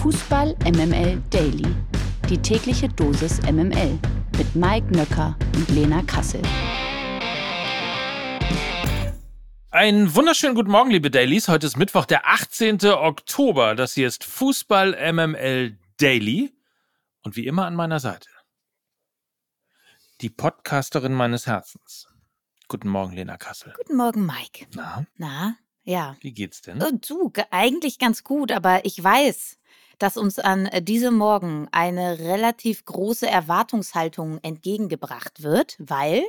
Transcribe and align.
Fußball 0.00 0.56
MML 0.64 1.20
Daily. 1.30 1.66
Die 2.28 2.38
tägliche 2.38 2.88
Dosis 2.88 3.40
MML 3.42 3.98
mit 4.38 4.54
Mike 4.54 4.86
Nöcker 4.96 5.36
und 5.54 5.68
Lena 5.70 6.02
Kassel. 6.02 6.40
Einen 9.70 10.14
wunderschönen 10.14 10.54
guten 10.54 10.70
Morgen, 10.70 10.90
liebe 10.90 11.10
Dailies. 11.10 11.48
Heute 11.48 11.66
ist 11.66 11.76
Mittwoch, 11.76 12.06
der 12.06 12.26
18. 12.26 12.82
Oktober. 12.86 13.74
Das 13.74 13.94
hier 13.94 14.08
ist 14.08 14.24
Fußball 14.24 15.12
MML 15.12 15.76
Daily. 15.98 16.52
Und 17.22 17.36
wie 17.36 17.46
immer 17.46 17.66
an 17.66 17.74
meiner 17.74 18.00
Seite 18.00 18.28
die 20.22 20.30
Podcasterin 20.30 21.14
meines 21.14 21.46
Herzens. 21.46 22.06
Guten 22.68 22.88
Morgen, 22.88 23.12
Lena 23.14 23.36
Kassel. 23.38 23.72
Guten 23.76 23.96
Morgen, 23.96 24.26
Mike. 24.26 24.66
Na, 24.74 25.06
Na, 25.16 25.56
ja. 25.82 26.14
wie 26.20 26.32
geht's 26.32 26.60
denn? 26.60 26.78
Äh, 26.80 26.92
Du, 27.06 27.30
ge- 27.30 27.44
eigentlich 27.50 27.98
ganz 27.98 28.22
gut, 28.22 28.52
aber 28.52 28.84
ich 28.84 29.02
weiß, 29.02 29.56
dass 30.00 30.16
uns 30.16 30.40
an 30.40 30.66
äh, 30.66 30.82
diesem 30.82 31.14
Morgen 31.14 31.68
eine 31.70 32.18
relativ 32.18 32.84
große 32.84 33.28
Erwartungshaltung 33.28 34.38
entgegengebracht 34.42 35.42
wird, 35.42 35.76
weil 35.78 36.24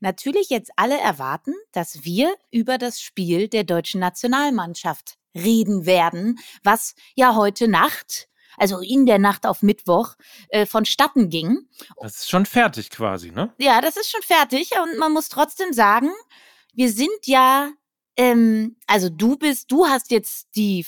natürlich 0.00 0.48
jetzt 0.48 0.70
alle 0.76 0.98
erwarten, 0.98 1.52
dass 1.72 2.04
wir 2.04 2.34
über 2.50 2.78
das 2.78 3.02
Spiel 3.02 3.48
der 3.48 3.64
deutschen 3.64 4.00
Nationalmannschaft 4.00 5.16
reden 5.34 5.86
werden, 5.86 6.38
was 6.62 6.94
ja 7.14 7.34
heute 7.34 7.68
Nacht, 7.68 8.28
also 8.56 8.80
in 8.80 9.06
der 9.06 9.18
Nacht 9.18 9.46
auf 9.46 9.62
Mittwoch, 9.62 10.14
äh, 10.48 10.66
vonstatten 10.66 11.30
ging. 11.30 11.68
Das 12.00 12.16
ist 12.16 12.30
schon 12.30 12.46
fertig 12.46 12.90
quasi, 12.90 13.30
ne? 13.30 13.52
Ja, 13.58 13.80
das 13.80 13.96
ist 13.96 14.10
schon 14.10 14.22
fertig 14.22 14.70
und 14.82 14.98
man 14.98 15.12
muss 15.12 15.28
trotzdem 15.28 15.72
sagen, 15.72 16.10
wir 16.74 16.92
sind 16.92 17.26
ja, 17.26 17.70
ähm, 18.16 18.76
also 18.86 19.08
du 19.08 19.36
bist, 19.36 19.70
du 19.72 19.86
hast 19.86 20.10
jetzt 20.10 20.48
die 20.54 20.84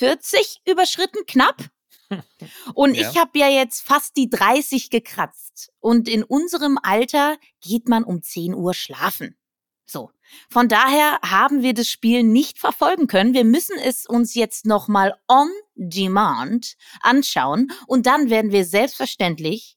40 0.00 0.62
überschritten, 0.66 1.26
knapp. 1.26 1.68
Und 2.74 2.94
Ja. 2.94 3.08
ich 3.10 3.18
habe 3.18 3.38
ja 3.38 3.48
jetzt 3.48 3.82
fast 3.82 4.16
die 4.16 4.30
30 4.30 4.88
gekratzt. 4.88 5.70
Und 5.78 6.08
in 6.08 6.24
unserem 6.24 6.78
Alter 6.82 7.36
geht 7.60 7.86
man 7.88 8.02
um 8.02 8.22
10 8.22 8.54
Uhr 8.54 8.72
schlafen. 8.72 9.36
So. 9.84 10.10
Von 10.48 10.68
daher 10.68 11.18
haben 11.22 11.62
wir 11.62 11.74
das 11.74 11.88
Spiel 11.88 12.22
nicht 12.22 12.58
verfolgen 12.58 13.08
können. 13.08 13.34
Wir 13.34 13.44
müssen 13.44 13.76
es 13.78 14.06
uns 14.06 14.34
jetzt 14.34 14.64
nochmal 14.64 15.18
on 15.28 15.50
demand 15.74 16.76
anschauen. 17.00 17.70
Und 17.86 18.06
dann 18.06 18.30
werden 18.30 18.52
wir 18.52 18.64
selbstverständlich 18.64 19.76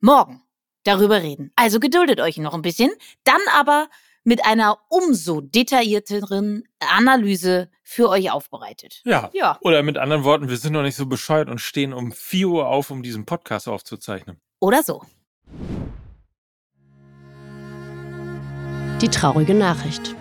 morgen 0.00 0.42
darüber 0.84 1.22
reden. 1.22 1.52
Also 1.54 1.78
geduldet 1.78 2.20
euch 2.20 2.38
noch 2.38 2.54
ein 2.54 2.62
bisschen. 2.62 2.90
Dann 3.24 3.40
aber 3.52 3.88
mit 4.26 4.44
einer 4.44 4.78
umso 4.88 5.40
detaillierteren 5.40 6.64
Analyse 6.80 7.70
für 7.84 8.08
euch 8.08 8.32
aufbereitet. 8.32 9.00
Ja. 9.04 9.30
Ja. 9.32 9.56
Oder 9.60 9.84
mit 9.84 9.98
anderen 9.98 10.24
Worten, 10.24 10.48
wir 10.48 10.56
sind 10.56 10.72
noch 10.72 10.82
nicht 10.82 10.96
so 10.96 11.06
bescheuert 11.06 11.48
und 11.48 11.60
stehen 11.60 11.92
um 11.92 12.10
4 12.10 12.48
Uhr 12.48 12.66
auf, 12.66 12.90
um 12.90 13.04
diesen 13.04 13.24
Podcast 13.24 13.68
aufzuzeichnen. 13.68 14.40
Oder 14.58 14.82
so. 14.82 15.02
Die 19.00 19.08
traurige 19.08 19.54
Nachricht. 19.54 20.16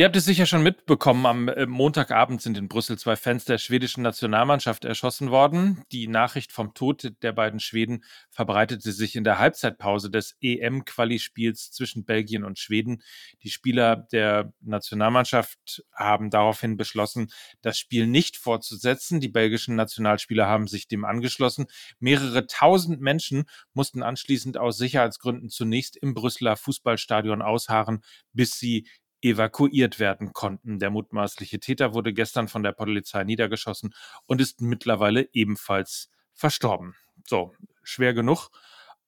Ihr 0.00 0.06
habt 0.06 0.16
es 0.16 0.24
sicher 0.24 0.46
schon 0.46 0.62
mitbekommen, 0.62 1.26
am 1.26 1.48
äh, 1.48 1.66
Montagabend 1.66 2.40
sind 2.40 2.56
in 2.56 2.68
Brüssel 2.68 2.98
zwei 2.98 3.16
Fans 3.16 3.44
der 3.44 3.58
schwedischen 3.58 4.02
Nationalmannschaft 4.02 4.86
erschossen 4.86 5.30
worden. 5.30 5.82
Die 5.92 6.08
Nachricht 6.08 6.52
vom 6.52 6.72
Tod 6.72 7.12
der 7.20 7.32
beiden 7.32 7.60
Schweden 7.60 8.02
verbreitete 8.30 8.92
sich 8.92 9.14
in 9.14 9.24
der 9.24 9.38
Halbzeitpause 9.38 10.08
des 10.10 10.38
EM-Quali-Spiels 10.40 11.72
zwischen 11.72 12.06
Belgien 12.06 12.44
und 12.44 12.58
Schweden. 12.58 13.02
Die 13.42 13.50
Spieler 13.50 13.94
der 14.10 14.54
Nationalmannschaft 14.62 15.84
haben 15.94 16.30
daraufhin 16.30 16.78
beschlossen, 16.78 17.30
das 17.60 17.78
Spiel 17.78 18.06
nicht 18.06 18.38
fortzusetzen. 18.38 19.20
Die 19.20 19.28
belgischen 19.28 19.76
Nationalspieler 19.76 20.46
haben 20.46 20.66
sich 20.66 20.88
dem 20.88 21.04
angeschlossen. 21.04 21.66
Mehrere 21.98 22.46
tausend 22.46 23.02
Menschen 23.02 23.44
mussten 23.74 24.02
anschließend 24.02 24.56
aus 24.56 24.78
Sicherheitsgründen 24.78 25.50
zunächst 25.50 25.98
im 25.98 26.14
Brüsseler 26.14 26.56
Fußballstadion 26.56 27.42
ausharren, 27.42 28.00
bis 28.32 28.52
sie 28.52 28.86
evakuiert 29.22 29.98
werden 29.98 30.32
konnten. 30.32 30.78
Der 30.78 30.90
mutmaßliche 30.90 31.60
Täter 31.60 31.94
wurde 31.94 32.12
gestern 32.12 32.48
von 32.48 32.62
der 32.62 32.72
Polizei 32.72 33.24
niedergeschossen 33.24 33.94
und 34.26 34.40
ist 34.40 34.60
mittlerweile 34.60 35.28
ebenfalls 35.32 36.10
verstorben. 36.32 36.94
So, 37.26 37.52
schwer 37.82 38.14
genug, 38.14 38.50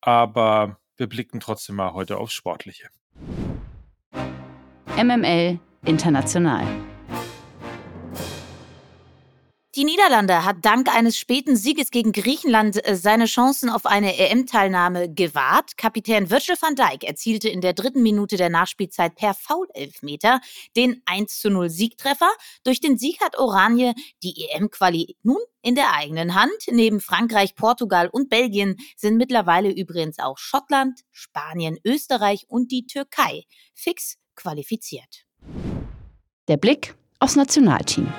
aber 0.01 0.79
wir 0.97 1.09
blicken 1.09 1.41
trotzdem 1.41 1.77
mal 1.77 1.93
heute 1.95 2.19
aufs 2.19 2.35
Sportliche. 2.35 2.89
MML 4.97 5.59
International. 5.85 6.92
Die 9.75 9.85
Niederlande 9.85 10.45
hat 10.45 10.57
dank 10.67 10.95
eines 10.95 11.17
späten 11.17 11.57
Sieges 11.57 11.91
gegen 11.91 12.13
Griechenland 12.13 12.87
äh, 12.87 12.95
seine 12.95 13.25
Chancen 13.25 13.71
auf 13.71 13.87
eine 13.87 14.19
EM-Teilnahme 14.19 15.11
gewahrt. 15.11 15.79
Kapitän 15.79 16.29
Virgil 16.29 16.57
van 16.61 16.75
Dijk 16.75 17.05
erzielte 17.05 17.49
in 17.49 17.63
der 17.63 17.73
dritten 17.73 18.03
Minute 18.03 18.37
der 18.37 18.51
Nachspielzeit 18.51 19.15
per 19.15 19.33
Foul-Elfmeter 19.33 20.43
den 20.77 21.01
1 21.07 21.41
zu 21.41 21.49
0 21.49 21.71
Siegtreffer. 21.71 22.29
Durch 22.65 22.81
den 22.81 22.99
Sieg 22.99 23.23
hat 23.23 23.39
Oranje 23.39 23.95
die 24.23 24.47
EM-Quali 24.51 25.17
nun 25.23 25.41
in 25.63 25.75
der 25.75 25.95
eigenen 25.95 26.35
Hand. 26.35 26.53
Neben 26.71 27.01
Frankreich, 27.01 27.55
Portugal 27.55 28.11
und 28.13 28.29
Belgien 28.29 28.77
sind 28.95 29.17
mittlerweile 29.17 29.71
übrigens 29.71 30.19
auch 30.19 30.37
Schottland, 30.37 31.01
Spanien, 31.13 31.79
Österreich 31.83 32.45
und 32.47 32.73
die 32.73 32.87
Türkei 32.87 33.45
fix 33.75 34.19
qualifiziert. 34.37 35.25
Der 36.47 36.59
Blick 36.59 36.95
aufs 37.21 37.37
Nationalteam. 37.37 38.13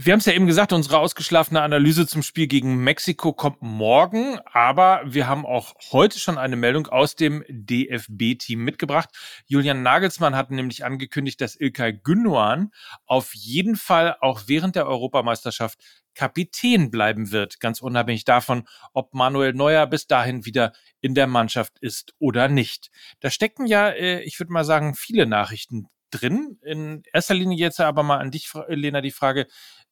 Wir 0.00 0.12
haben 0.12 0.20
es 0.20 0.26
ja 0.26 0.32
eben 0.32 0.46
gesagt, 0.46 0.72
unsere 0.72 1.00
ausgeschlafene 1.00 1.60
Analyse 1.60 2.06
zum 2.06 2.22
Spiel 2.22 2.46
gegen 2.46 2.76
Mexiko 2.76 3.32
kommt 3.32 3.62
morgen, 3.62 4.38
aber 4.44 5.02
wir 5.04 5.26
haben 5.26 5.44
auch 5.44 5.74
heute 5.90 6.20
schon 6.20 6.38
eine 6.38 6.54
Meldung 6.54 6.86
aus 6.86 7.16
dem 7.16 7.44
DFB-Team 7.48 8.62
mitgebracht. 8.62 9.08
Julian 9.46 9.82
Nagelsmann 9.82 10.36
hat 10.36 10.52
nämlich 10.52 10.84
angekündigt, 10.84 11.40
dass 11.40 11.56
Ilkay 11.56 11.94
Gündoğan 11.94 12.70
auf 13.06 13.34
jeden 13.34 13.74
Fall 13.74 14.16
auch 14.20 14.42
während 14.46 14.76
der 14.76 14.86
Europameisterschaft 14.86 15.80
Kapitän 16.14 16.92
bleiben 16.92 17.32
wird, 17.32 17.58
ganz 17.58 17.80
unabhängig 17.80 18.24
davon, 18.24 18.68
ob 18.92 19.14
Manuel 19.14 19.52
Neuer 19.52 19.88
bis 19.88 20.06
dahin 20.06 20.44
wieder 20.44 20.74
in 21.00 21.16
der 21.16 21.26
Mannschaft 21.26 21.76
ist 21.80 22.14
oder 22.20 22.46
nicht. 22.46 22.92
Da 23.18 23.30
stecken 23.30 23.66
ja, 23.66 23.88
äh, 23.88 24.20
ich 24.20 24.38
würde 24.38 24.52
mal 24.52 24.64
sagen, 24.64 24.94
viele 24.94 25.26
Nachrichten 25.26 25.88
drin. 26.10 26.58
In 26.62 27.02
erster 27.12 27.34
Linie 27.34 27.58
jetzt 27.58 27.80
aber 27.80 28.02
mal 28.02 28.18
an 28.18 28.30
dich, 28.30 28.50
Lena, 28.68 29.00
die 29.00 29.10
Frage, 29.10 29.46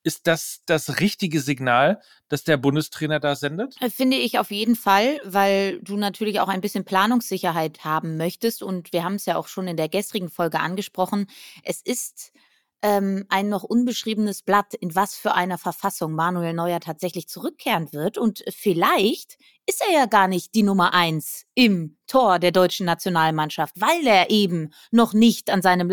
ist 0.07 0.29
das 0.29 0.61
das 0.67 1.01
richtige 1.01 1.41
Signal, 1.41 2.01
das 2.29 2.45
der 2.45 2.57
Bundestrainer 2.59 3.19
da 3.19 3.35
sendet? 3.35 3.75
Äh, 3.83 3.91
Finde 3.91 4.17
ich 4.17 4.39
auf 4.39 4.53
jeden 4.53 4.77
Fall, 4.77 5.21
weil 5.25 5.81
du 5.81 5.97
natürlich 5.97 6.39
auch 6.39 6.47
ein 6.47 6.61
bisschen 6.61 6.85
Planungssicherheit 6.85 7.85
haben 7.85 8.17
möchtest. 8.17 8.63
Und 8.63 8.93
wir 8.93 9.03
haben 9.03 9.17
es 9.17 9.27
ja 9.27 9.37
auch 9.37 9.49
schon 9.49 9.67
in 9.67 9.77
der 9.77 9.89
gestrigen 9.89 10.31
Folge 10.31 10.61
angesprochen. 10.61 11.27
Es 11.65 11.83
ist 11.83 12.31
ähm, 12.83 13.25
ein 13.31 13.49
noch 13.49 13.65
unbeschriebenes 13.65 14.43
Blatt, 14.43 14.75
in 14.75 14.95
was 14.95 15.17
für 15.17 15.35
einer 15.35 15.59
Verfassung 15.59 16.13
Manuel 16.13 16.53
Neuer 16.53 16.79
tatsächlich 16.79 17.27
zurückkehren 17.27 17.93
wird. 17.93 18.17
Und 18.17 18.45
vielleicht 18.49 19.39
ist 19.67 19.83
er 19.85 19.93
ja 19.93 20.07
gar 20.07 20.29
nicht 20.29 20.55
die 20.55 20.63
Nummer 20.63 20.95
eins 20.95 21.47
im 21.57 21.97
Tor 22.07 22.39
der 22.39 22.53
deutschen 22.53 22.87
Nationalmannschaft, 22.87 23.75
weil 23.81 24.07
er 24.07 24.31
eben 24.31 24.71
noch 24.93 25.15
nicht 25.15 25.51
an 25.51 25.63
seinem 25.63 25.91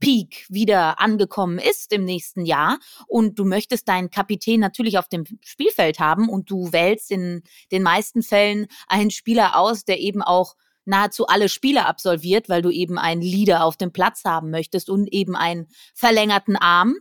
Leistungspeak 0.00 0.46
wieder 0.48 1.00
angekommen 1.00 1.58
ist 1.58 1.92
im 1.92 2.04
nächsten 2.04 2.44
Jahr 2.44 2.78
und 3.06 3.38
du 3.38 3.44
möchtest 3.44 3.88
deinen 3.88 4.10
Kapitän 4.10 4.60
natürlich 4.60 4.98
auf 4.98 5.08
dem 5.08 5.24
Spielfeld 5.44 5.98
haben 5.98 6.28
und 6.28 6.50
du 6.50 6.72
wählst 6.72 7.10
in 7.10 7.42
den 7.70 7.82
meisten 7.82 8.22
Fällen 8.22 8.66
einen 8.88 9.10
Spieler 9.10 9.58
aus, 9.58 9.84
der 9.84 10.00
eben 10.00 10.22
auch 10.22 10.56
nahezu 10.84 11.26
alle 11.26 11.48
Spiele 11.48 11.86
absolviert, 11.86 12.48
weil 12.48 12.62
du 12.62 12.70
eben 12.70 12.98
einen 12.98 13.22
Leader 13.22 13.64
auf 13.64 13.76
dem 13.76 13.92
Platz 13.92 14.24
haben 14.24 14.50
möchtest 14.50 14.90
und 14.90 15.12
eben 15.12 15.36
einen 15.36 15.68
verlängerten 15.94 16.56
Arm. 16.56 16.96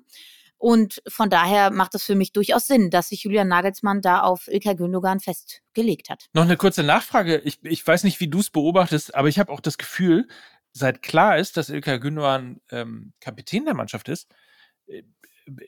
Und 0.57 1.01
von 1.07 1.29
daher 1.29 1.71
macht 1.71 1.95
es 1.95 2.03
für 2.03 2.15
mich 2.15 2.33
durchaus 2.33 2.67
Sinn, 2.67 2.89
dass 2.89 3.07
sich 3.07 3.23
Julian 3.23 3.47
Nagelsmann 3.47 4.01
da 4.01 4.19
auf 4.19 4.49
Ilkay 4.49 4.75
Gündogan 4.75 5.21
festgelegt 5.21 6.09
hat. 6.09 6.25
Noch 6.33 6.43
eine 6.43 6.57
kurze 6.57 6.83
Nachfrage. 6.83 7.37
Ich, 7.45 7.59
ich 7.63 7.87
weiß 7.87 8.03
nicht, 8.03 8.19
wie 8.19 8.27
du 8.27 8.41
es 8.41 8.49
beobachtest, 8.49 9.15
aber 9.15 9.29
ich 9.29 9.39
habe 9.39 9.53
auch 9.53 9.61
das 9.61 9.77
Gefühl, 9.77 10.27
seit 10.73 11.01
klar 11.01 11.37
ist, 11.37 11.57
dass 11.57 11.69
Ilkay 11.69 11.99
Gündoğan 11.99 12.61
ähm, 12.71 13.13
Kapitän 13.19 13.65
der 13.65 13.73
Mannschaft 13.73 14.09
ist, 14.09 14.31
äh, 14.87 15.03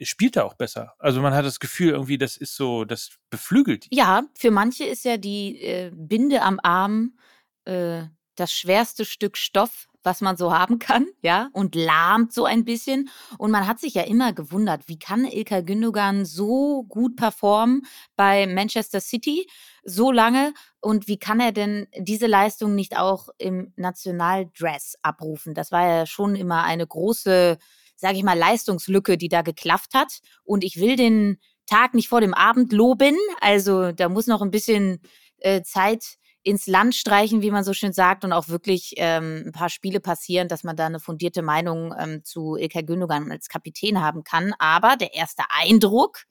spielt 0.01 0.35
er 0.35 0.45
auch 0.45 0.53
besser. 0.53 0.93
Also 0.99 1.21
man 1.21 1.33
hat 1.33 1.45
das 1.45 1.59
Gefühl 1.59 1.91
irgendwie, 1.91 2.17
das 2.17 2.37
ist 2.37 2.55
so, 2.55 2.85
das 2.85 3.17
beflügelt. 3.29 3.87
Ja, 3.89 4.23
für 4.35 4.51
manche 4.51 4.85
ist 4.85 5.05
ja 5.05 5.17
die 5.17 5.61
äh, 5.61 5.91
Binde 5.93 6.41
am 6.41 6.59
Arm 6.61 7.17
äh, 7.65 8.03
das 8.35 8.53
schwerste 8.53 9.05
Stück 9.05 9.37
Stoff, 9.37 9.87
was 10.03 10.21
man 10.21 10.37
so 10.37 10.53
haben 10.53 10.79
kann, 10.79 11.07
ja, 11.21 11.49
und 11.53 11.75
lahmt 11.75 12.33
so 12.33 12.45
ein 12.45 12.65
bisschen. 12.65 13.09
Und 13.37 13.51
man 13.51 13.67
hat 13.67 13.79
sich 13.79 13.93
ja 13.93 14.03
immer 14.03 14.33
gewundert, 14.33 14.87
wie 14.87 14.99
kann 14.99 15.25
Ilkay 15.25 15.63
Gündogan 15.63 16.25
so 16.25 16.83
gut 16.83 17.15
performen 17.15 17.83
bei 18.15 18.47
Manchester 18.47 18.99
City 18.99 19.47
so 19.83 20.11
lange 20.11 20.53
und 20.79 21.07
wie 21.07 21.17
kann 21.17 21.39
er 21.39 21.51
denn 21.51 21.87
diese 21.97 22.27
Leistung 22.27 22.75
nicht 22.75 22.97
auch 22.97 23.29
im 23.37 23.73
Nationaldress 23.75 24.95
abrufen? 25.01 25.53
Das 25.53 25.71
war 25.71 25.87
ja 25.87 26.05
schon 26.05 26.35
immer 26.35 26.63
eine 26.63 26.85
große, 26.85 27.57
sage 27.95 28.17
ich 28.17 28.23
mal, 28.23 28.37
Leistungslücke, 28.37 29.17
die 29.17 29.29
da 29.29 29.41
geklafft 29.41 29.93
hat. 29.93 30.19
Und 30.43 30.63
ich 30.63 30.79
will 30.79 30.95
den 30.95 31.37
Tag 31.65 31.93
nicht 31.93 32.09
vor 32.09 32.21
dem 32.21 32.33
Abend 32.33 32.73
loben. 32.73 33.15
Also 33.39 33.91
da 33.91 34.09
muss 34.09 34.27
noch 34.27 34.41
ein 34.41 34.51
bisschen 34.51 35.01
äh, 35.37 35.61
Zeit 35.63 36.17
ins 36.43 36.67
Land 36.67 36.95
streichen, 36.95 37.41
wie 37.41 37.51
man 37.51 37.63
so 37.63 37.73
schön 37.73 37.93
sagt, 37.93 38.23
und 38.23 38.33
auch 38.33 38.47
wirklich 38.47 38.93
ähm, 38.97 39.43
ein 39.47 39.51
paar 39.51 39.69
Spiele 39.69 39.99
passieren, 39.99 40.47
dass 40.47 40.63
man 40.63 40.75
da 40.75 40.87
eine 40.87 40.99
fundierte 40.99 41.41
Meinung 41.41 41.93
ähm, 41.97 42.23
zu 42.23 42.55
Ilkay 42.55 42.83
Gündogan 42.83 43.31
als 43.31 43.47
Kapitän 43.47 44.01
haben 44.01 44.23
kann. 44.23 44.53
Aber 44.59 44.95
der 44.95 45.13
erste 45.13 45.43
Eindruck, 45.49 46.23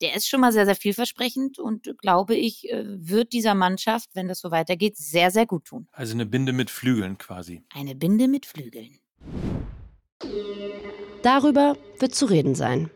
der 0.00 0.14
ist 0.14 0.28
schon 0.28 0.40
mal 0.40 0.52
sehr, 0.52 0.66
sehr 0.66 0.76
vielversprechend 0.76 1.58
und 1.58 1.94
glaube 1.98 2.36
ich, 2.36 2.70
äh, 2.70 2.84
wird 2.86 3.32
dieser 3.32 3.54
Mannschaft, 3.54 4.10
wenn 4.14 4.28
das 4.28 4.40
so 4.40 4.50
weitergeht, 4.50 4.96
sehr, 4.96 5.30
sehr 5.30 5.46
gut 5.46 5.64
tun. 5.64 5.88
Also 5.92 6.14
eine 6.14 6.26
Binde 6.26 6.52
mit 6.52 6.70
Flügeln 6.70 7.18
quasi. 7.18 7.62
Eine 7.74 7.94
Binde 7.94 8.28
mit 8.28 8.46
Flügeln. 8.46 8.98
Darüber 11.22 11.76
wird 11.98 12.14
zu 12.14 12.26
reden 12.26 12.54
sein. 12.54 12.90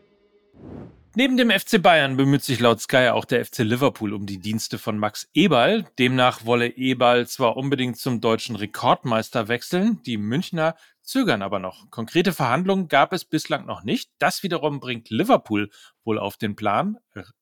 Neben 1.15 1.37
dem 1.37 1.51
FC 1.51 1.79
Bayern 1.79 2.17
bemüht 2.17 2.43
sich 2.43 2.59
laut 2.59 2.81
Sky 2.81 3.09
auch 3.09 3.25
der 3.25 3.45
FC 3.45 3.59
Liverpool 3.59 4.13
um 4.13 4.25
die 4.25 4.39
Dienste 4.39 4.79
von 4.79 4.97
Max 4.97 5.29
Eberl. 5.35 5.85
Demnach 5.99 6.43
wolle 6.45 6.69
Eberl 6.69 7.27
zwar 7.27 7.55
unbedingt 7.55 7.97
zum 7.97 8.19
deutschen 8.19 8.55
Rekordmeister 8.55 9.47
wechseln, 9.47 10.01
die 10.07 10.17
Münchner 10.17 10.75
zögern 11.03 11.41
aber 11.41 11.59
noch. 11.59 11.89
Konkrete 11.91 12.33
Verhandlungen 12.33 12.87
gab 12.87 13.13
es 13.13 13.25
bislang 13.25 13.65
noch 13.65 13.83
nicht. 13.83 14.09
Das 14.19 14.43
wiederum 14.43 14.79
bringt 14.79 15.09
Liverpool 15.09 15.69
wohl 16.03 16.17
auf 16.17 16.37
den 16.37 16.55
Plan. 16.55 16.97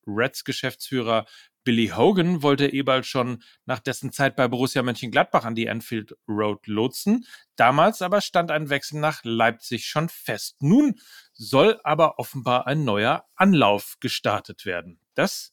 Reds 0.06 0.44
Geschäftsführer 0.44 1.26
Billy 1.64 1.92
Hogan 1.94 2.42
wollte 2.42 2.66
Eberl 2.66 3.04
schon 3.04 3.42
nach 3.66 3.78
dessen 3.78 4.12
Zeit 4.12 4.34
bei 4.34 4.48
Borussia 4.48 4.82
Mönchengladbach 4.82 5.44
an 5.44 5.54
die 5.54 5.68
Anfield 5.68 6.16
Road 6.26 6.66
lotsen. 6.66 7.24
Damals 7.56 8.02
aber 8.02 8.20
stand 8.20 8.50
ein 8.50 8.68
Wechsel 8.68 8.98
nach 8.98 9.20
Leipzig 9.22 9.86
schon 9.86 10.08
fest. 10.08 10.56
Nun 10.60 11.00
soll 11.32 11.80
aber 11.84 12.18
offenbar 12.18 12.66
ein 12.66 12.84
neuer 12.84 13.24
Anlauf 13.36 13.96
gestartet 14.00 14.66
werden. 14.66 14.98
Das 15.14 15.52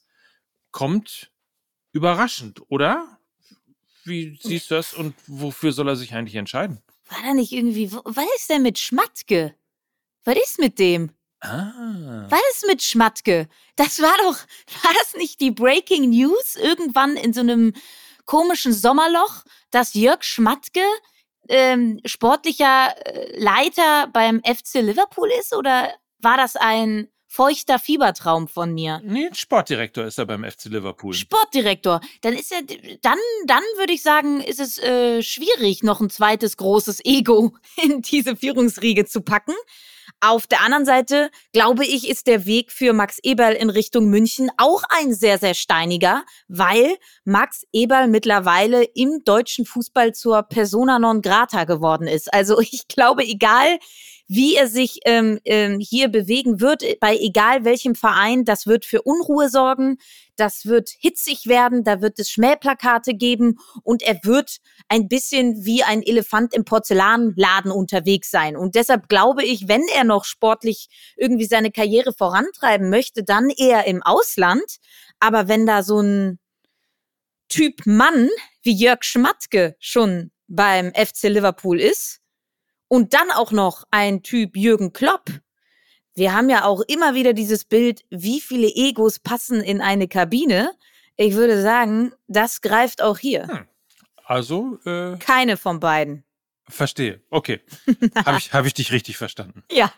kommt 0.72 1.32
überraschend, 1.92 2.62
oder? 2.70 3.20
Wie 4.04 4.40
siehst 4.42 4.72
du 4.72 4.76
das 4.76 4.94
und 4.94 5.14
wofür 5.28 5.72
soll 5.72 5.90
er 5.90 5.96
sich 5.96 6.16
eigentlich 6.16 6.36
entscheiden? 6.36 6.82
War 7.10 7.24
da 7.24 7.34
nicht 7.34 7.52
irgendwie, 7.52 7.92
was 7.92 8.26
ist 8.38 8.50
denn 8.50 8.62
mit 8.62 8.78
Schmatke? 8.78 9.56
Was 10.24 10.38
ist 10.38 10.60
mit 10.60 10.78
dem? 10.80 11.12
Ah. 11.42 12.28
Was 12.30 12.42
ist 12.54 12.68
mit 12.68 12.84
Schmatke? 12.84 13.48
Das 13.76 14.02
war 14.02 14.16
doch, 14.18 14.38
war 14.84 14.94
das 14.94 15.16
nicht 15.16 15.40
die 15.40 15.52
Breaking 15.52 16.10
News 16.10 16.56
irgendwann 16.56 17.16
in 17.16 17.34
so 17.34 17.42
einem 17.42 17.74
komischen 18.26 18.74
Sommerloch, 18.74 19.44
dass 19.72 19.96
Jörg 19.96 20.24
Schmatke 20.24 20.84
ähm, 21.48 22.00
sportlicher 22.06 22.96
äh, 23.06 23.40
Leiter 23.40 24.08
beim 24.08 24.42
FC 24.44 24.76
Liverpool 24.76 25.30
ist? 25.40 25.56
Oder 25.56 25.94
war 26.20 26.38
das 26.38 26.56
ein 26.56 27.10
feuchter 27.30 27.78
Fiebertraum 27.78 28.48
von 28.48 28.74
mir? 28.74 29.00
Nee, 29.04 29.30
Sportdirektor 29.34 30.06
ist 30.06 30.18
er 30.18 30.26
beim 30.26 30.44
FC 30.44 30.66
Liverpool. 30.66 31.14
Sportdirektor. 31.14 32.02
Dann 32.22 32.34
ist 32.34 32.52
er, 32.52 32.64
dann, 33.02 33.20
dann 33.46 33.64
würde 33.78 33.94
ich 33.94 34.02
sagen, 34.02 34.42
ist 34.42 34.60
es 34.60 34.80
äh, 34.80 35.22
schwierig, 35.22 35.84
noch 35.84 36.02
ein 36.02 36.10
zweites 36.10 36.58
großes 36.58 37.06
Ego 37.06 37.54
in 37.82 38.02
diese 38.02 38.36
Führungsriege 38.36 39.06
zu 39.06 39.22
packen. 39.22 39.54
Auf 40.22 40.48
der 40.48 40.62
anderen 40.62 40.86
Seite, 40.86 41.30
glaube 41.54 41.86
ich, 41.86 42.10
ist 42.10 42.28
der 42.28 42.46
Weg 42.46 42.72
für 42.72 42.94
Max 42.94 43.20
Eberl 43.22 43.54
in 43.54 43.70
Richtung 43.70 44.10
München 44.10 44.50
auch 44.58 44.84
ein 44.90 45.14
sehr, 45.14 45.38
sehr 45.38 45.54
steiniger, 45.54 46.26
weil 46.48 46.98
Max 47.24 47.64
Eberl 47.72 48.08
mittlerweile 48.08 48.84
im 48.84 49.24
deutschen 49.24 49.66
Fußball 49.66 50.14
zur 50.14 50.44
Persona 50.44 50.98
non 50.98 51.22
grata 51.22 51.64
geworden 51.64 52.08
ist. 52.08 52.34
Also 52.34 52.60
ich 52.72 52.88
glaube, 52.88 53.24
egal 53.24 53.78
wie 54.30 54.56
er 54.56 54.68
sich 54.68 55.00
ähm, 55.06 55.40
ähm, 55.44 55.80
hier 55.80 56.08
bewegen 56.08 56.62
wird, 56.62 56.84
bei 57.00 57.18
egal 57.18 57.66
welchem 57.66 57.96
Verein, 57.96 58.46
das 58.46 58.68
wird 58.68 58.86
für 58.86 59.02
Unruhe 59.02 59.50
sorgen, 59.50 59.98
das 60.36 60.68
wird 60.68 60.92
hitzig 61.00 61.48
werden, 61.48 61.84
da 61.84 62.00
wird 62.00 62.20
es 62.20 62.30
Schmähplakate 62.30 63.16
geben 63.16 63.58
und 63.84 64.04
er 64.04 64.20
wird 64.24 64.58
ein 64.88 65.08
bisschen 65.08 65.66
wie 65.66 65.82
ein 65.82 66.04
Elefant 66.04 66.54
im 66.54 66.64
Porzellanladen 66.64 67.72
unterwegs 67.72 68.30
sein. 68.30 68.56
Und 68.56 68.76
deshalb 68.76 69.10
glaube 69.10 69.44
ich, 69.44 69.68
wenn 69.68 69.84
er 69.96 70.04
noch 70.04 70.26
sportlich 70.26 70.90
irgendwie 71.18 71.46
seine 71.46 71.72
Karriere 71.72 72.14
vorantreiben 72.14 72.92
möchte, 72.92 73.24
dann 73.24 73.50
eher 73.50 73.88
im 73.88 74.04
Ausland. 74.04 74.78
Aber 75.20 75.48
wenn 75.48 75.66
da 75.66 75.82
so 75.82 76.02
ein 76.02 76.38
Typ 77.50 77.88
Mann 77.88 78.30
wie 78.62 78.74
Jörg 78.74 79.04
Schmatke 79.04 79.76
schon 79.80 80.30
beim 80.48 80.94
FC 80.94 81.24
Liverpool 81.24 81.80
ist, 81.80 82.22
und 82.90 83.14
dann 83.14 83.32
auch 83.32 83.54
noch 83.54 83.86
ein 83.92 84.22
Typ 84.22 84.58
Jürgen 84.58 84.92
Klopp. 84.92 85.30
Wir 86.16 86.34
haben 86.34 86.50
ja 86.50 86.66
auch 86.66 86.82
immer 86.82 87.14
wieder 87.14 87.32
dieses 87.32 87.64
Bild, 87.64 88.04
wie 88.10 88.42
viele 88.42 88.68
Egos 88.68 89.20
passen 89.20 89.62
in 89.62 89.80
eine 89.80 90.10
Kabine. 90.10 90.72
Ich 91.16 91.36
würde 91.36 91.62
sagen, 91.62 92.12
das 92.28 92.60
greift 92.60 93.02
auch 93.02 93.18
hier. 93.18 93.48
Hm. 93.48 93.68
Also. 94.26 94.80
Äh, 94.86 95.18
Keine 95.18 95.56
von 95.56 95.80
beiden. 95.80 96.26
Verstehe. 96.68 97.22
Okay. 97.30 97.62
Habe 98.26 98.38
ich, 98.38 98.54
hab 98.54 98.66
ich 98.66 98.74
dich 98.74 98.92
richtig 98.92 99.18
verstanden? 99.18 99.64
Ja. 99.72 99.92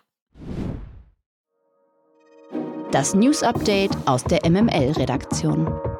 Das 2.91 3.13
News 3.13 3.43
Update 3.43 3.91
aus 4.05 4.23
der 4.23 4.49
MML-Redaktion. 4.49 5.90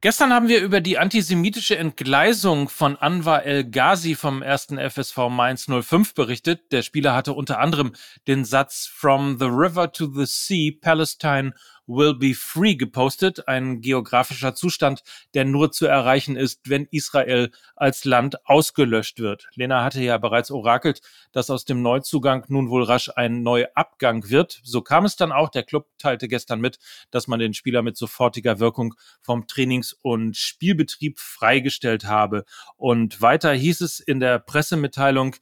Gestern 0.00 0.32
haben 0.32 0.46
wir 0.46 0.62
über 0.62 0.80
die 0.80 0.96
antisemitische 0.96 1.76
Entgleisung 1.76 2.68
von 2.68 2.94
Anwar 2.94 3.42
El 3.42 3.68
Ghazi 3.68 4.14
vom 4.14 4.42
ersten 4.42 4.78
FSV 4.78 5.28
Mainz 5.28 5.66
05 5.66 6.14
berichtet. 6.14 6.70
Der 6.70 6.82
Spieler 6.82 7.16
hatte 7.16 7.32
unter 7.32 7.58
anderem 7.58 7.92
den 8.28 8.44
Satz 8.44 8.86
From 8.86 9.40
the 9.40 9.46
River 9.46 9.90
to 9.90 10.06
the 10.06 10.24
Sea, 10.24 10.70
Palestine 10.80 11.52
will 11.88 12.14
be 12.14 12.34
free 12.34 12.76
gepostet, 12.76 13.48
ein 13.48 13.80
geografischer 13.80 14.54
Zustand, 14.54 15.02
der 15.34 15.44
nur 15.44 15.72
zu 15.72 15.86
erreichen 15.86 16.36
ist, 16.36 16.68
wenn 16.68 16.86
Israel 16.90 17.50
als 17.74 18.04
Land 18.04 18.46
ausgelöscht 18.46 19.18
wird. 19.18 19.48
Lena 19.54 19.82
hatte 19.82 20.02
ja 20.02 20.18
bereits 20.18 20.50
orakelt, 20.50 21.00
dass 21.32 21.50
aus 21.50 21.64
dem 21.64 21.82
Neuzugang 21.82 22.44
nun 22.48 22.68
wohl 22.70 22.84
rasch 22.84 23.10
ein 23.16 23.42
Neuabgang 23.42 24.28
wird. 24.28 24.60
So 24.62 24.82
kam 24.82 25.04
es 25.04 25.16
dann 25.16 25.32
auch. 25.32 25.48
Der 25.48 25.62
Club 25.62 25.88
teilte 25.98 26.28
gestern 26.28 26.60
mit, 26.60 26.78
dass 27.10 27.26
man 27.26 27.40
den 27.40 27.54
Spieler 27.54 27.82
mit 27.82 27.96
sofortiger 27.96 28.60
Wirkung 28.60 28.94
vom 29.22 29.46
Trainings- 29.46 29.96
und 30.02 30.36
Spielbetrieb 30.36 31.18
freigestellt 31.18 32.04
habe. 32.04 32.44
Und 32.76 33.22
weiter 33.22 33.52
hieß 33.52 33.80
es 33.80 33.98
in 33.98 34.20
der 34.20 34.38
Pressemitteilung, 34.38 35.34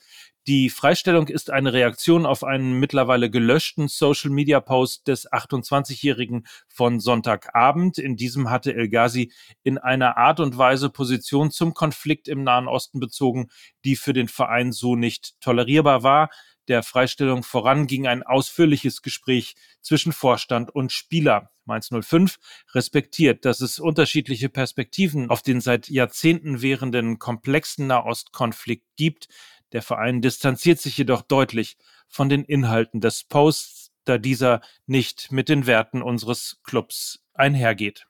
die 0.46 0.70
Freistellung 0.70 1.26
ist 1.26 1.50
eine 1.50 1.72
Reaktion 1.72 2.24
auf 2.24 2.44
einen 2.44 2.78
mittlerweile 2.78 3.30
gelöschten 3.30 3.88
Social-Media-Post 3.88 5.08
des 5.08 5.28
28-Jährigen 5.32 6.46
von 6.68 7.00
Sonntagabend. 7.00 7.98
In 7.98 8.16
diesem 8.16 8.48
hatte 8.48 8.72
El 8.72 8.88
Ghazi 8.88 9.32
in 9.64 9.78
einer 9.78 10.16
Art 10.16 10.38
und 10.38 10.56
Weise 10.56 10.88
Position 10.88 11.50
zum 11.50 11.74
Konflikt 11.74 12.28
im 12.28 12.44
Nahen 12.44 12.68
Osten 12.68 13.00
bezogen, 13.00 13.48
die 13.84 13.96
für 13.96 14.12
den 14.12 14.28
Verein 14.28 14.70
so 14.70 14.94
nicht 14.94 15.40
tolerierbar 15.40 16.04
war. 16.04 16.30
Der 16.68 16.82
Freistellung 16.82 17.42
voran 17.42 17.86
ging 17.86 18.06
ein 18.06 18.22
ausführliches 18.22 19.02
Gespräch 19.02 19.56
zwischen 19.82 20.12
Vorstand 20.12 20.72
und 20.74 20.92
Spieler. 20.92 21.50
Mainz 21.64 21.90
05 21.90 22.38
respektiert, 22.74 23.44
dass 23.44 23.60
es 23.60 23.78
unterschiedliche 23.78 24.48
Perspektiven 24.48 25.30
auf 25.30 25.42
den 25.42 25.60
seit 25.60 25.88
Jahrzehnten 25.88 26.62
währenden 26.62 27.18
komplexen 27.18 27.88
Nahostkonflikt 27.88 28.86
gibt. 28.96 29.28
Der 29.76 29.82
Verein 29.82 30.22
distanziert 30.22 30.80
sich 30.80 30.96
jedoch 30.96 31.20
deutlich 31.20 31.76
von 32.08 32.30
den 32.30 32.44
Inhalten 32.44 33.02
des 33.02 33.24
Posts, 33.24 33.90
da 34.06 34.16
dieser 34.16 34.62
nicht 34.86 35.30
mit 35.32 35.50
den 35.50 35.66
Werten 35.66 36.00
unseres 36.00 36.56
Clubs 36.64 37.18
einhergeht. 37.34 38.06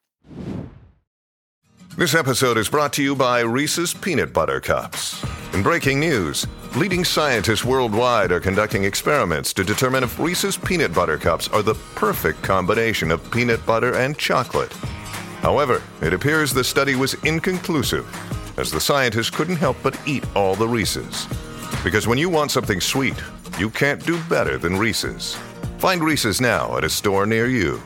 This 1.99 2.15
episode 2.15 2.57
is 2.57 2.69
brought 2.69 2.93
to 2.93 3.03
you 3.03 3.17
by 3.17 3.43
Reese's 3.43 3.93
Peanut 3.93 4.33
Butter 4.33 4.61
Cups. 4.61 5.21
In 5.55 5.65
breaking 5.65 5.99
news, 5.99 6.47
leading 6.77 7.05
scientists 7.05 7.65
worldwide 7.65 8.31
are 8.31 8.39
conducting 8.39 8.85
experiments 8.85 9.53
to 9.53 9.65
determine 9.65 10.05
if 10.05 10.21
Reese's 10.21 10.57
Peanut 10.57 10.95
Butter 10.95 11.19
Cups 11.19 11.49
are 11.49 11.65
the 11.65 11.75
perfect 11.97 12.45
combination 12.45 13.11
of 13.11 13.29
peanut 13.33 13.67
butter 13.67 13.97
and 13.97 14.17
chocolate. 14.17 14.73
However, 15.43 15.83
it 16.01 16.15
appears 16.15 16.53
the 16.53 16.63
study 16.63 16.95
was 16.95 17.15
inconclusive, 17.25 18.07
as 18.57 18.71
the 18.71 18.81
scientists 18.81 19.31
couldn't 19.31 19.57
help 19.57 19.77
but 19.83 19.99
eat 20.07 20.25
all 20.37 20.55
the 20.55 20.69
Reese's. 20.69 21.27
Because 21.87 22.09
when 22.09 22.19
you 22.19 22.29
want 22.29 22.51
something 22.51 22.81
sweet, 22.81 23.15
you 23.61 23.71
can't 23.71 24.05
do 24.05 24.19
better 24.29 24.59
than 24.59 24.77
Reese's. 24.77 25.39
Find 25.79 26.03
Reese's 26.03 26.41
now 26.41 26.77
at 26.77 26.83
a 26.83 26.89
store 26.89 27.27
near 27.27 27.47
you. 27.47 27.81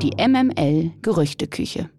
Die 0.00 0.10
MML 0.16 0.94
Gerüchteküche. 1.02 1.90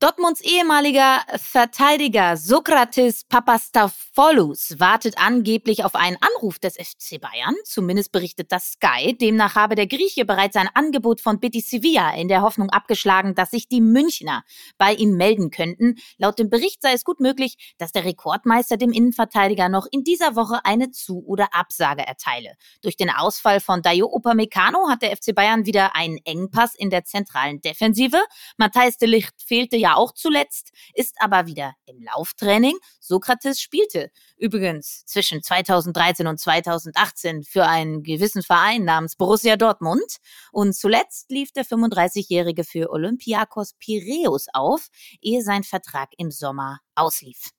Dortmunds 0.00 0.40
ehemaliger 0.40 1.20
Verteidiger 1.36 2.38
Sokrates 2.38 3.24
Papastaphoulos 3.24 4.76
wartet 4.78 5.18
angeblich 5.18 5.84
auf 5.84 5.94
einen 5.94 6.16
Anruf 6.22 6.58
des 6.58 6.76
FC 6.76 7.20
Bayern. 7.20 7.54
Zumindest 7.64 8.10
berichtet 8.10 8.50
das 8.50 8.72
Sky. 8.72 9.14
Demnach 9.14 9.56
habe 9.56 9.74
der 9.74 9.86
Grieche 9.86 10.24
bereits 10.24 10.56
ein 10.56 10.70
Angebot 10.72 11.20
von 11.20 11.38
Betis 11.38 11.68
Sevilla 11.68 12.14
in 12.14 12.28
der 12.28 12.40
Hoffnung 12.40 12.70
abgeschlagen, 12.70 13.34
dass 13.34 13.50
sich 13.50 13.68
die 13.68 13.82
Münchner 13.82 14.42
bei 14.78 14.94
ihm 14.94 15.18
melden 15.18 15.50
könnten. 15.50 15.96
Laut 16.16 16.38
dem 16.38 16.48
Bericht 16.48 16.80
sei 16.80 16.94
es 16.94 17.04
gut 17.04 17.20
möglich, 17.20 17.74
dass 17.76 17.92
der 17.92 18.06
Rekordmeister 18.06 18.78
dem 18.78 18.92
Innenverteidiger 18.92 19.68
noch 19.68 19.86
in 19.92 20.02
dieser 20.02 20.34
Woche 20.34 20.64
eine 20.64 20.92
Zu- 20.92 21.26
oder 21.26 21.52
Absage 21.52 22.06
erteile. 22.06 22.54
Durch 22.80 22.96
den 22.96 23.10
Ausfall 23.10 23.60
von 23.60 23.82
Dayo 23.82 24.06
Upamecano 24.10 24.88
hat 24.88 25.02
der 25.02 25.14
FC 25.14 25.34
Bayern 25.34 25.66
wieder 25.66 25.94
einen 25.94 26.16
Engpass 26.24 26.74
in 26.74 26.88
der 26.88 27.04
zentralen 27.04 27.60
Defensive. 27.60 28.18
Matthijs 28.56 28.96
de 28.96 29.06
Licht 29.06 29.34
fehlte 29.44 29.76
ja 29.76 29.89
auch 29.96 30.12
zuletzt, 30.12 30.70
ist 30.94 31.16
aber 31.20 31.46
wieder 31.46 31.74
im 31.86 32.02
Lauftraining. 32.02 32.76
Sokrates 33.00 33.60
spielte 33.60 34.10
übrigens 34.36 35.04
zwischen 35.06 35.42
2013 35.42 36.26
und 36.26 36.38
2018 36.38 37.44
für 37.44 37.66
einen 37.66 38.02
gewissen 38.02 38.42
Verein 38.42 38.84
namens 38.84 39.16
Borussia 39.16 39.56
Dortmund. 39.56 40.16
Und 40.52 40.74
zuletzt 40.74 41.30
lief 41.30 41.52
der 41.52 41.64
35-Jährige 41.64 42.64
für 42.64 42.90
Olympiakos 42.90 43.74
Piräus 43.74 44.46
auf, 44.52 44.88
ehe 45.20 45.42
sein 45.42 45.64
Vertrag 45.64 46.10
im 46.16 46.30
Sommer 46.30 46.80
auslief. 46.94 47.50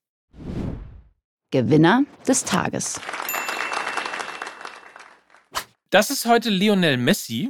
Gewinner 1.51 2.03
des 2.27 2.45
Tages. 2.45 2.99
Das 5.89 6.09
ist 6.09 6.25
heute 6.25 6.49
Lionel 6.49 6.95
Messi 6.95 7.49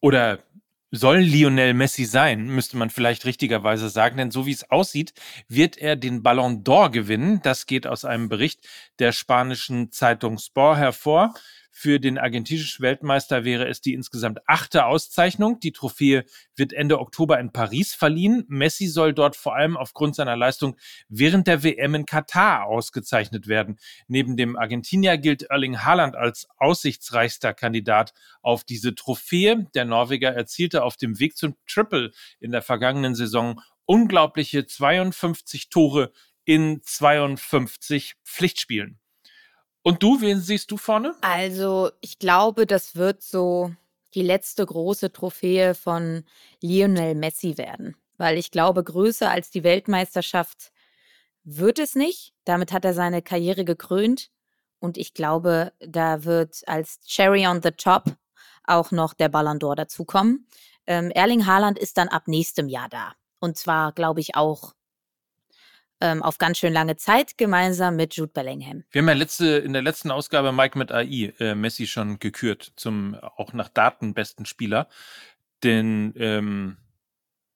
oder 0.00 0.38
soll 0.92 1.18
Lionel 1.18 1.72
Messi 1.72 2.04
sein, 2.04 2.46
müsste 2.46 2.76
man 2.76 2.90
vielleicht 2.90 3.24
richtigerweise 3.24 3.88
sagen, 3.88 4.18
denn 4.18 4.30
so 4.30 4.46
wie 4.46 4.52
es 4.52 4.70
aussieht, 4.70 5.14
wird 5.48 5.78
er 5.78 5.96
den 5.96 6.22
Ballon 6.22 6.62
d'Or 6.62 6.90
gewinnen. 6.90 7.40
Das 7.42 7.66
geht 7.66 7.86
aus 7.86 8.04
einem 8.04 8.28
Bericht 8.28 8.68
der 8.98 9.12
spanischen 9.12 9.90
Zeitung 9.90 10.38
Sport 10.38 10.76
hervor. 10.78 11.34
Für 11.82 11.98
den 11.98 12.16
argentinischen 12.16 12.80
Weltmeister 12.80 13.42
wäre 13.42 13.66
es 13.66 13.80
die 13.80 13.92
insgesamt 13.92 14.38
achte 14.46 14.86
Auszeichnung. 14.86 15.58
Die 15.58 15.72
Trophäe 15.72 16.24
wird 16.54 16.72
Ende 16.72 17.00
Oktober 17.00 17.40
in 17.40 17.50
Paris 17.50 17.92
verliehen. 17.92 18.44
Messi 18.46 18.86
soll 18.86 19.12
dort 19.12 19.34
vor 19.34 19.56
allem 19.56 19.76
aufgrund 19.76 20.14
seiner 20.14 20.36
Leistung 20.36 20.76
während 21.08 21.48
der 21.48 21.64
WM 21.64 21.96
in 21.96 22.06
Katar 22.06 22.66
ausgezeichnet 22.66 23.48
werden. 23.48 23.80
Neben 24.06 24.36
dem 24.36 24.54
Argentinier 24.54 25.18
gilt 25.18 25.42
Erling 25.50 25.80
Haaland 25.80 26.14
als 26.14 26.46
aussichtsreichster 26.56 27.52
Kandidat 27.52 28.14
auf 28.42 28.62
diese 28.62 28.94
Trophäe. 28.94 29.66
Der 29.74 29.84
Norweger 29.84 30.32
erzielte 30.32 30.84
auf 30.84 30.96
dem 30.96 31.18
Weg 31.18 31.36
zum 31.36 31.56
Triple 31.66 32.12
in 32.38 32.52
der 32.52 32.62
vergangenen 32.62 33.16
Saison 33.16 33.60
unglaubliche 33.86 34.66
52 34.66 35.68
Tore 35.68 36.12
in 36.44 36.80
52 36.84 38.14
Pflichtspielen. 38.24 39.01
Und 39.82 40.02
du, 40.02 40.20
wen 40.20 40.40
siehst 40.40 40.70
du 40.70 40.76
vorne? 40.76 41.14
Also, 41.20 41.90
ich 42.00 42.18
glaube, 42.18 42.66
das 42.66 42.94
wird 42.94 43.22
so 43.22 43.72
die 44.14 44.22
letzte 44.22 44.64
große 44.64 45.12
Trophäe 45.12 45.74
von 45.74 46.24
Lionel 46.60 47.14
Messi 47.14 47.58
werden. 47.58 47.96
Weil 48.18 48.38
ich 48.38 48.50
glaube, 48.50 48.84
größer 48.84 49.30
als 49.30 49.50
die 49.50 49.64
Weltmeisterschaft 49.64 50.72
wird 51.44 51.78
es 51.78 51.94
nicht. 51.94 52.34
Damit 52.44 52.72
hat 52.72 52.84
er 52.84 52.94
seine 52.94 53.22
Karriere 53.22 53.64
gekrönt. 53.64 54.30
Und 54.78 54.96
ich 54.98 55.14
glaube, 55.14 55.72
da 55.80 56.24
wird 56.24 56.62
als 56.66 57.00
Cherry 57.06 57.46
on 57.46 57.62
the 57.62 57.70
Top 57.70 58.16
auch 58.64 58.90
noch 58.90 59.14
der 59.14 59.28
Ballon 59.28 59.58
d'Or 59.58 59.74
dazukommen. 59.74 60.46
Ähm, 60.86 61.10
Erling 61.10 61.46
Haaland 61.46 61.78
ist 61.78 61.98
dann 61.98 62.08
ab 62.08 62.28
nächstem 62.28 62.68
Jahr 62.68 62.88
da. 62.88 63.14
Und 63.40 63.56
zwar, 63.56 63.92
glaube 63.92 64.20
ich, 64.20 64.36
auch 64.36 64.74
ähm, 66.02 66.22
auf 66.22 66.38
ganz 66.38 66.58
schön 66.58 66.72
lange 66.72 66.96
Zeit 66.96 67.38
gemeinsam 67.38 67.96
mit 67.96 68.14
Jude 68.14 68.32
Bellingham. 68.32 68.84
Wir 68.90 69.00
haben 69.00 69.08
ja 69.08 69.14
letzte, 69.14 69.46
in 69.58 69.72
der 69.72 69.82
letzten 69.82 70.10
Ausgabe 70.10 70.52
Mike 70.52 70.76
mit 70.76 70.90
AI 70.90 71.32
äh, 71.38 71.54
Messi 71.54 71.86
schon 71.86 72.18
gekürt 72.18 72.72
zum 72.76 73.14
auch 73.14 73.52
nach 73.52 73.68
Daten 73.68 74.12
besten 74.12 74.44
Spieler. 74.44 74.88
Denn 75.62 76.12
ähm, 76.16 76.76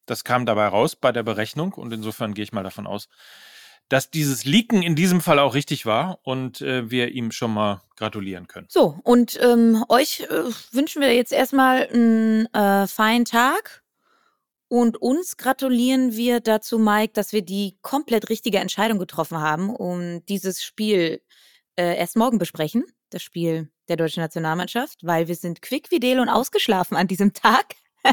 das 0.07 0.23
kam 0.23 0.47
dabei 0.47 0.69
raus 0.69 0.95
bei 0.95 1.11
der 1.11 1.25
Berechnung 1.25 1.73
und 1.73 1.93
insofern 1.93 2.35
gehe 2.35 2.45
ich 2.45 2.53
mal 2.53 2.63
davon 2.63 2.87
aus, 2.87 3.09
dass 3.89 4.11
dieses 4.11 4.45
Leaken 4.45 4.83
in 4.83 4.95
diesem 4.95 5.21
Fall 5.21 5.39
auch 5.39 5.55
richtig 5.55 5.87
war 5.87 6.21
und 6.23 6.61
äh, 6.61 6.91
wir 6.91 7.09
ihm 7.13 7.33
schon 7.33 7.53
mal 7.53 7.83
gratulieren 7.97 8.47
können. 8.47 8.67
So, 8.71 8.99
und 9.03 9.39
ähm, 9.43 9.85
euch 9.89 10.21
äh, 10.21 10.45
wünschen 10.73 11.03
wir 11.03 11.15
jetzt 11.15 11.33
erstmal 11.33 11.89
einen 11.89 12.47
äh, 12.55 12.87
feinen 12.87 13.25
Tag 13.25 13.83
und 14.69 14.97
uns 14.97 15.37
gratulieren 15.37 16.17
wir 16.17 16.41
dazu, 16.41 16.79
Mike, 16.79 17.13
dass 17.15 17.33
wir 17.33 17.43
die 17.43 17.79
komplett 17.83 18.29
richtige 18.29 18.59
Entscheidung 18.59 18.99
getroffen 18.99 19.39
haben, 19.39 19.71
um 19.71 20.25
dieses 20.27 20.63
Spiel 20.63 21.23
äh, 21.77 21.97
erst 21.97 22.17
morgen 22.17 22.39
besprechen, 22.39 22.85
das 23.11 23.23
Spiel 23.23 23.71
der 23.89 23.97
deutschen 23.97 24.23
Nationalmannschaft, 24.23 24.99
weil 25.03 25.29
wir 25.29 25.37
sind 25.37 25.63
quickfidel 25.63 26.21
und 26.21 26.29
ausgeschlafen 26.29 26.97
an 26.97 27.07
diesem 27.07 27.33
Tag. 27.33 27.75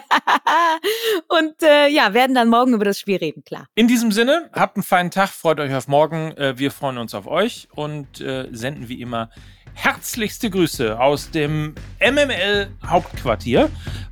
und 1.27 1.61
äh, 1.61 1.87
ja, 1.87 2.13
werden 2.13 2.35
dann 2.35 2.49
morgen 2.49 2.73
über 2.73 2.85
das 2.85 2.99
Spiel 2.99 3.17
reden, 3.17 3.43
klar. 3.43 3.67
In 3.75 3.87
diesem 3.87 4.11
Sinne, 4.11 4.49
habt 4.53 4.75
einen 4.75 4.83
feinen 4.83 5.11
Tag, 5.11 5.29
freut 5.29 5.59
euch 5.59 5.73
auf 5.73 5.87
morgen. 5.87 6.31
Äh, 6.31 6.57
wir 6.57 6.71
freuen 6.71 6.97
uns 6.97 7.13
auf 7.13 7.27
euch 7.27 7.67
und 7.75 8.19
äh, 8.21 8.47
senden 8.51 8.89
wie 8.89 9.01
immer 9.01 9.29
herzlichste 9.75 10.49
Grüße 10.49 10.99
aus 10.99 11.31
dem 11.31 11.75
MML 11.99 12.69
Hauptquartier 12.85 13.69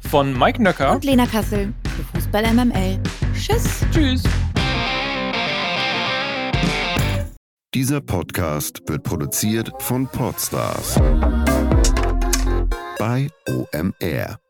von 0.07 0.37
Mike 0.37 0.61
Nöcker 0.61 0.91
und 0.91 1.03
Lena 1.03 1.27
Kassel 1.27 1.73
Fußball 2.31 2.53
MML. 2.53 2.99
Tschüss. 3.33 3.85
Tschüss. 3.91 4.23
Dieser 7.73 7.99
Podcast 8.01 8.81
wird 8.87 9.03
produziert 9.03 9.71
von 9.79 10.07
Podstars 10.07 10.95
bei 12.97 13.27
OMR. 13.49 14.40